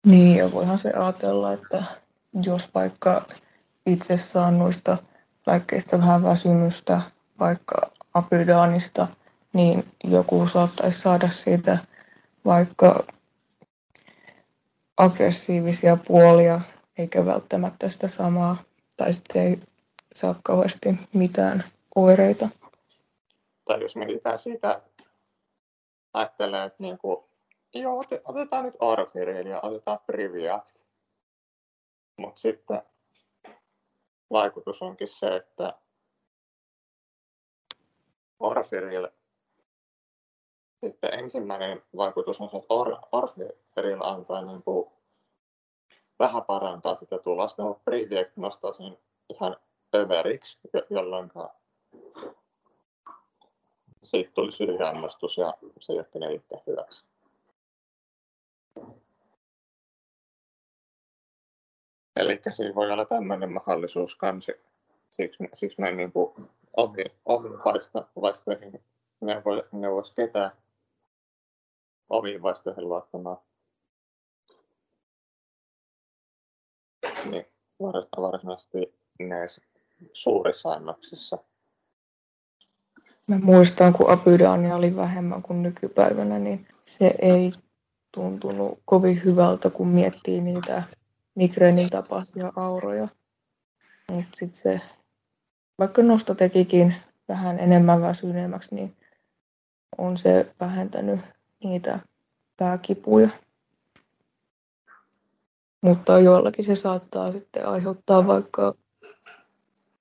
niin, 0.05 0.37
ja 0.37 0.51
voihan 0.51 0.77
se 0.77 0.91
ajatella, 0.95 1.53
että 1.53 1.83
jos 2.43 2.73
vaikka 2.75 3.21
itse 3.85 4.17
saa 4.17 4.51
noista 4.51 4.97
lääkkeistä 5.47 5.99
vähän 5.99 6.23
väsymystä, 6.23 7.01
vaikka 7.39 7.91
apydaanista, 8.19 9.07
niin 9.53 9.83
joku 10.03 10.47
saattaisi 10.47 11.01
saada 11.01 11.29
siitä 11.29 11.77
vaikka 12.45 13.03
aggressiivisia 14.97 15.97
puolia, 16.07 16.61
eikä 16.97 17.25
välttämättä 17.25 17.89
sitä 17.89 18.07
samaa, 18.07 18.57
tai 18.97 19.13
sitten 19.13 19.41
ei 19.41 19.59
saa 20.15 20.35
kauheasti 20.43 20.89
mitään 21.13 21.63
oireita. 21.95 22.49
Tai 23.65 23.81
jos 23.81 23.95
mietitään 23.95 24.39
sitä, 24.39 24.81
ajattelee, 26.13 26.65
että 26.65 26.83
niin 26.83 26.97
kuin 26.97 27.29
Joo, 27.73 28.03
otetaan 28.25 28.65
nyt 28.65 28.75
Orfiril 28.79 29.45
ja 29.45 29.61
otetaan 29.61 29.99
Priviat. 30.05 30.85
Mutta 32.17 32.41
sitten 32.41 32.81
vaikutus 34.31 34.81
onkin 34.81 35.07
se, 35.07 35.35
että 35.35 35.73
Orfiril 38.39 39.07
sitten 40.85 41.19
ensimmäinen 41.19 41.83
vaikutus 41.97 42.41
on 42.41 42.49
se, 42.49 42.57
että 42.57 42.73
Orfiril 43.11 44.01
antaa 44.03 44.41
niin 44.41 44.63
kuin 44.63 44.89
vähän 46.19 46.43
parantaa 46.43 46.95
sitä 46.95 47.19
tulosta, 47.19 47.63
mutta 47.63 47.81
Priviek 47.85 48.31
nostaa 48.35 48.73
sen 48.73 48.97
ihan 49.29 49.57
överiksi, 49.95 50.59
jolloin 50.89 51.31
siitä 54.03 54.31
tuli 54.33 54.51
sydänhämmästys 54.51 55.37
ja 55.37 55.53
se 55.79 55.93
ei 55.93 55.99
ole 55.99 56.61
hyväksi. 56.67 57.05
Eli 62.15 62.41
siinä 62.53 62.75
voi 62.75 62.91
olla 62.91 63.05
tämmöinen 63.05 63.51
mahdollisuus 63.51 64.15
kanssa. 64.15 64.51
Siksi, 65.11 65.43
siksi 65.53 65.81
mä 65.81 65.87
en 65.87 65.97
niin 65.97 66.11
kuin 66.11 66.49
omiin, 66.77 67.11
omiin 67.25 67.59
vaistoihin 68.21 68.83
neuvo, 69.21 69.63
neuvoisi 69.71 70.15
ketään 70.15 70.51
omiin 72.09 72.41
vaistoihin 72.41 72.89
luottamaan. 72.89 73.37
Niin, 77.25 77.45
varsinaisesti 78.21 78.99
näissä 79.19 79.61
suurissa 80.13 80.69
annoksissa. 80.71 81.37
Mä 83.27 83.39
muistan, 83.39 83.93
kun 83.93 84.09
apydaania 84.09 84.75
oli 84.75 84.95
vähemmän 84.95 85.41
kuin 85.41 85.63
nykypäivänä, 85.63 86.39
niin 86.39 86.67
se 86.85 87.15
ei 87.21 87.53
tuntunut 88.11 88.79
kovin 88.85 89.23
hyvältä, 89.23 89.69
kun 89.69 89.87
miettii 89.87 90.41
niitä 90.41 90.83
migreenin 91.35 91.89
tapaisia 91.89 92.53
auroja. 92.55 93.07
Mutta 94.11 94.37
sitten 94.37 94.61
se, 94.61 94.81
vaikka 95.79 96.03
nosto 96.03 96.35
tekikin 96.35 96.95
vähän 97.29 97.59
enemmän 97.59 98.01
väsyneemmäksi, 98.01 98.75
niin 98.75 98.97
on 99.97 100.17
se 100.17 100.55
vähentänyt 100.59 101.19
niitä 101.63 101.99
pääkipuja. 102.57 103.29
Mutta 105.81 106.19
joillakin 106.19 106.65
se 106.65 106.75
saattaa 106.75 107.31
sitten 107.31 107.67
aiheuttaa 107.67 108.27
vaikka 108.27 108.73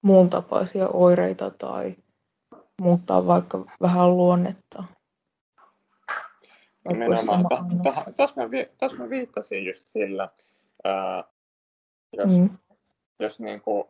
muun 0.03 0.31
tapaisia 0.31 0.89
oireita 0.89 1.51
tai 1.51 1.97
muuttaa 2.81 3.27
vaikka 3.27 3.65
vähän 3.83 4.17
luonnetta. 4.17 4.85
Nimenomaan, 6.89 7.47
tuossa 8.17 8.99
mä, 8.99 9.05
mä 9.05 9.11
viittasin 9.11 9.65
just 9.65 9.87
sillä, 9.87 10.29
Ää, 10.85 11.25
jos, 12.13 12.31
mm. 12.31 12.51
jos 13.19 13.41
niin 13.41 13.61
kuin 13.61 13.85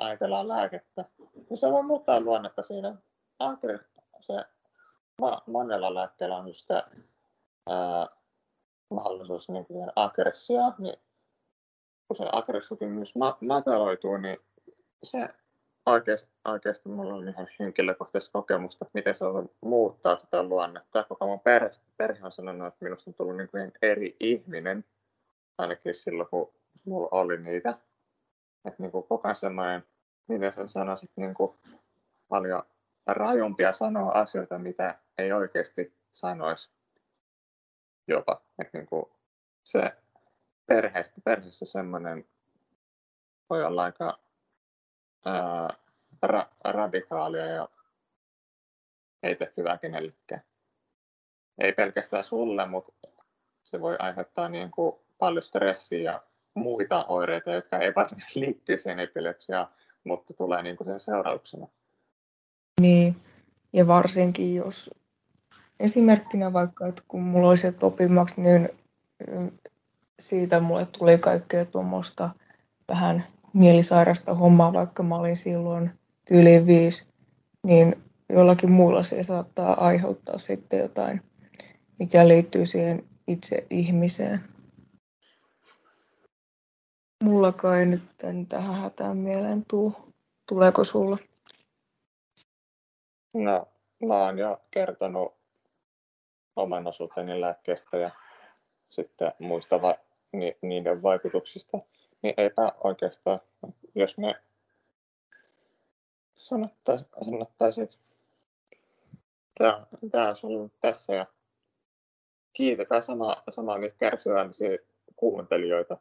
ajatellaan 0.00 0.48
lääkettä, 0.48 1.04
niin 1.50 1.56
se 1.56 1.70
voi 1.70 1.82
muuttaa 1.82 2.20
luonnetta 2.20 2.62
siinä. 2.62 2.94
Se, 4.20 4.34
monella 5.46 5.94
lääkkeellä 5.94 6.36
on 6.36 6.54
sitä, 6.54 6.86
ää, 7.68 8.08
mahdollisuus 8.90 9.48
niin 9.48 9.66
kuin 9.66 9.90
aggressio, 9.96 10.60
niin 10.78 10.96
kun 12.08 12.16
se 12.16 12.24
aggressiivisuus 12.32 13.16
ma- 13.16 13.38
mataloituu, 13.40 14.16
niin 14.16 14.38
se 15.02 15.28
oikeasti, 15.86 16.30
oikeasti 16.44 16.88
mulla 16.88 17.14
on 17.14 17.28
ihan 17.28 17.48
henkilökohtaista 17.60 18.32
kokemusta, 18.32 18.84
että 18.84 18.98
miten 18.98 19.14
se 19.14 19.24
on 19.24 19.50
muuttaa 19.60 20.18
sitä 20.18 20.42
luonnetta. 20.42 21.04
Koko 21.04 21.26
mun 21.26 21.40
perhe, 21.40 21.70
perhe 21.96 22.24
on 22.26 22.32
sanonut, 22.32 22.68
että 22.68 22.84
minusta 22.84 23.10
on 23.10 23.14
tullut 23.14 23.36
niin 23.36 23.48
kuin 23.48 23.72
eri 23.82 24.16
ihminen 24.20 24.84
ainakin 25.58 25.94
silloin, 25.94 26.28
kun 26.28 26.52
mulla 26.84 27.08
oli 27.10 27.38
niitä. 27.38 27.78
Että 28.64 28.82
niin 28.82 28.92
kuin 28.92 29.06
koko 29.06 29.28
ajan 29.28 29.36
semmoinen, 29.36 29.84
miten 30.28 30.52
sä 30.52 30.66
sanoisit, 30.66 31.10
niin 31.16 31.34
kuin 31.34 31.58
paljon 32.28 32.62
rajumpia 33.06 33.72
sanoa 33.72 34.12
asioita, 34.12 34.58
mitä 34.58 34.98
ei 35.18 35.32
oikeasti 35.32 35.94
sanoisi 36.10 36.70
jopa. 38.08 38.42
Että 38.58 38.78
niin 38.78 38.86
kuin 38.86 39.06
se 39.64 39.92
perheessä, 40.66 41.12
perheessä 41.24 41.66
semmoinen 41.66 42.28
voi 43.50 43.64
olla 43.64 43.82
aika 43.82 44.18
ää, 45.24 45.68
ra- 46.26 46.50
radikaalia 46.64 47.46
ja 47.46 47.68
ei 49.22 49.36
tee 49.36 49.52
hyvää 49.56 49.78
kenellekään. 49.78 50.42
Ei 51.58 51.72
pelkästään 51.72 52.24
sulle, 52.24 52.66
mutta 52.66 52.92
se 53.64 53.80
voi 53.80 53.96
aiheuttaa 53.98 54.48
niin 54.48 54.70
kuin 54.70 55.00
paljon 55.18 55.42
stressiä 55.42 56.12
ja 56.12 56.22
muita 56.60 57.04
oireita, 57.04 57.50
jotka 57.50 57.78
eivät 57.78 58.12
liittyy 58.34 58.78
siihen 58.78 59.00
epilepsiaan, 59.00 59.66
mutta 60.04 60.34
tulee 60.34 60.62
niin 60.62 60.76
kuin 60.76 60.88
sen 60.88 61.00
seurauksena. 61.00 61.66
Niin, 62.80 63.16
ja 63.72 63.86
varsinkin 63.86 64.54
jos 64.54 64.90
esimerkkinä 65.80 66.52
vaikka, 66.52 66.86
että 66.86 67.02
kun 67.08 67.22
mulla 67.22 67.48
oli 67.48 67.56
se 67.56 67.74
niin 68.36 68.68
siitä 70.20 70.60
mulle 70.60 70.86
tuli 70.86 71.18
kaikkea 71.18 71.64
tuommoista 71.64 72.30
vähän 72.88 73.24
mielisairasta 73.52 74.34
hommaa, 74.34 74.72
vaikka 74.72 75.02
mä 75.02 75.16
olin 75.16 75.36
silloin 75.36 75.90
yli 76.30 76.66
viisi, 76.66 77.06
niin 77.66 77.96
jollakin 78.28 78.72
muilla 78.72 79.02
se 79.02 79.22
saattaa 79.22 79.86
aiheuttaa 79.86 80.38
sitten 80.38 80.78
jotain, 80.78 81.22
mikä 81.98 82.28
liittyy 82.28 82.66
siihen 82.66 83.04
itse 83.26 83.66
ihmiseen. 83.70 84.40
Mulla 87.22 87.52
kai 87.52 87.86
nyt 87.86 88.02
tähän 88.48 88.82
hätään 88.82 89.16
mieleen 89.16 89.64
tuu. 89.68 89.94
Tuleeko 90.48 90.84
sulla? 90.84 91.18
No, 93.34 93.68
mä 94.06 94.24
oon 94.24 94.38
jo 94.38 94.60
kertonut 94.70 95.34
oman 96.56 96.86
osuuteni 96.86 97.40
lääkkeestä 97.40 97.96
ja 97.96 98.10
sitten 98.90 99.32
muista 99.38 99.82
va- 99.82 99.98
ni- 100.32 100.58
niiden 100.62 101.02
vaikutuksista. 101.02 101.78
Niin 102.22 102.34
eipä 102.36 102.72
oikeastaan, 102.84 103.40
jos 103.94 104.18
me 104.18 104.34
sanottaisiin, 106.36 107.10
sanottaisi, 107.24 107.80
että 107.80 107.96
tämä, 109.58 109.86
tämä 110.10 110.28
on 110.28 110.34
ollut 110.42 110.72
tässä 110.80 111.14
ja 111.14 111.26
kiitetään 112.52 113.02
sama, 113.02 113.42
samaa 113.50 113.78
niitä 113.78 113.96
kärsivällisiä 113.98 114.78
kuuntelijoita, 115.16 115.96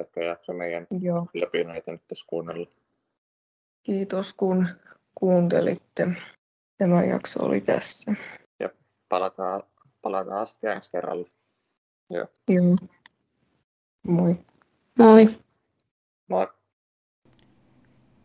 jotka 0.00 0.20
jakso 0.20 0.52
meidän 0.52 0.86
Joo. 1.00 1.26
läpi 1.34 1.64
näitä 1.64 1.92
nyt 1.92 2.02
tässä 2.08 2.24
kuunnella. 2.28 2.66
Kiitos 3.82 4.32
kun 4.32 4.68
kuuntelitte. 5.14 6.08
Tämä 6.78 7.04
jakso 7.04 7.44
oli 7.44 7.60
tässä. 7.60 8.14
Palataan, 9.08 9.62
palataan 10.02 10.42
asti 10.42 10.66
ensi 10.66 10.90
kerralla. 10.92 11.28
Joo. 12.10 12.26
Moi. 14.02 14.36
Moi. 14.98 15.38
Moi. 16.28 16.48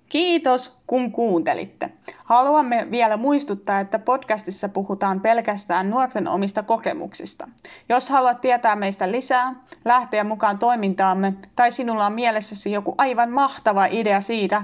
Kiitos, 0.10 0.78
kun 0.88 1.12
kuuntelitte. 1.12 1.90
Haluamme 2.24 2.88
vielä 2.92 3.18
muistuttaa, 3.18 3.80
että 3.80 4.00
podcastissa 4.00 4.70
puhutaan 4.70 5.22
pelkästään 5.22 5.90
nuorten 5.90 6.28
omista 6.28 6.64
kokemuksista. 6.64 7.48
Jos 7.90 8.10
haluat 8.10 8.42
tietää 8.42 8.76
meistä 8.76 9.12
lisää, 9.12 9.56
lähteä 9.86 10.24
mukaan 10.24 10.60
toimintaamme 10.60 11.34
tai 11.56 11.72
sinulla 11.72 12.06
on 12.06 12.14
mielessäsi 12.14 12.72
joku 12.72 12.96
aivan 12.98 13.32
mahtava 13.32 13.86
idea 13.86 14.22
siitä, 14.22 14.64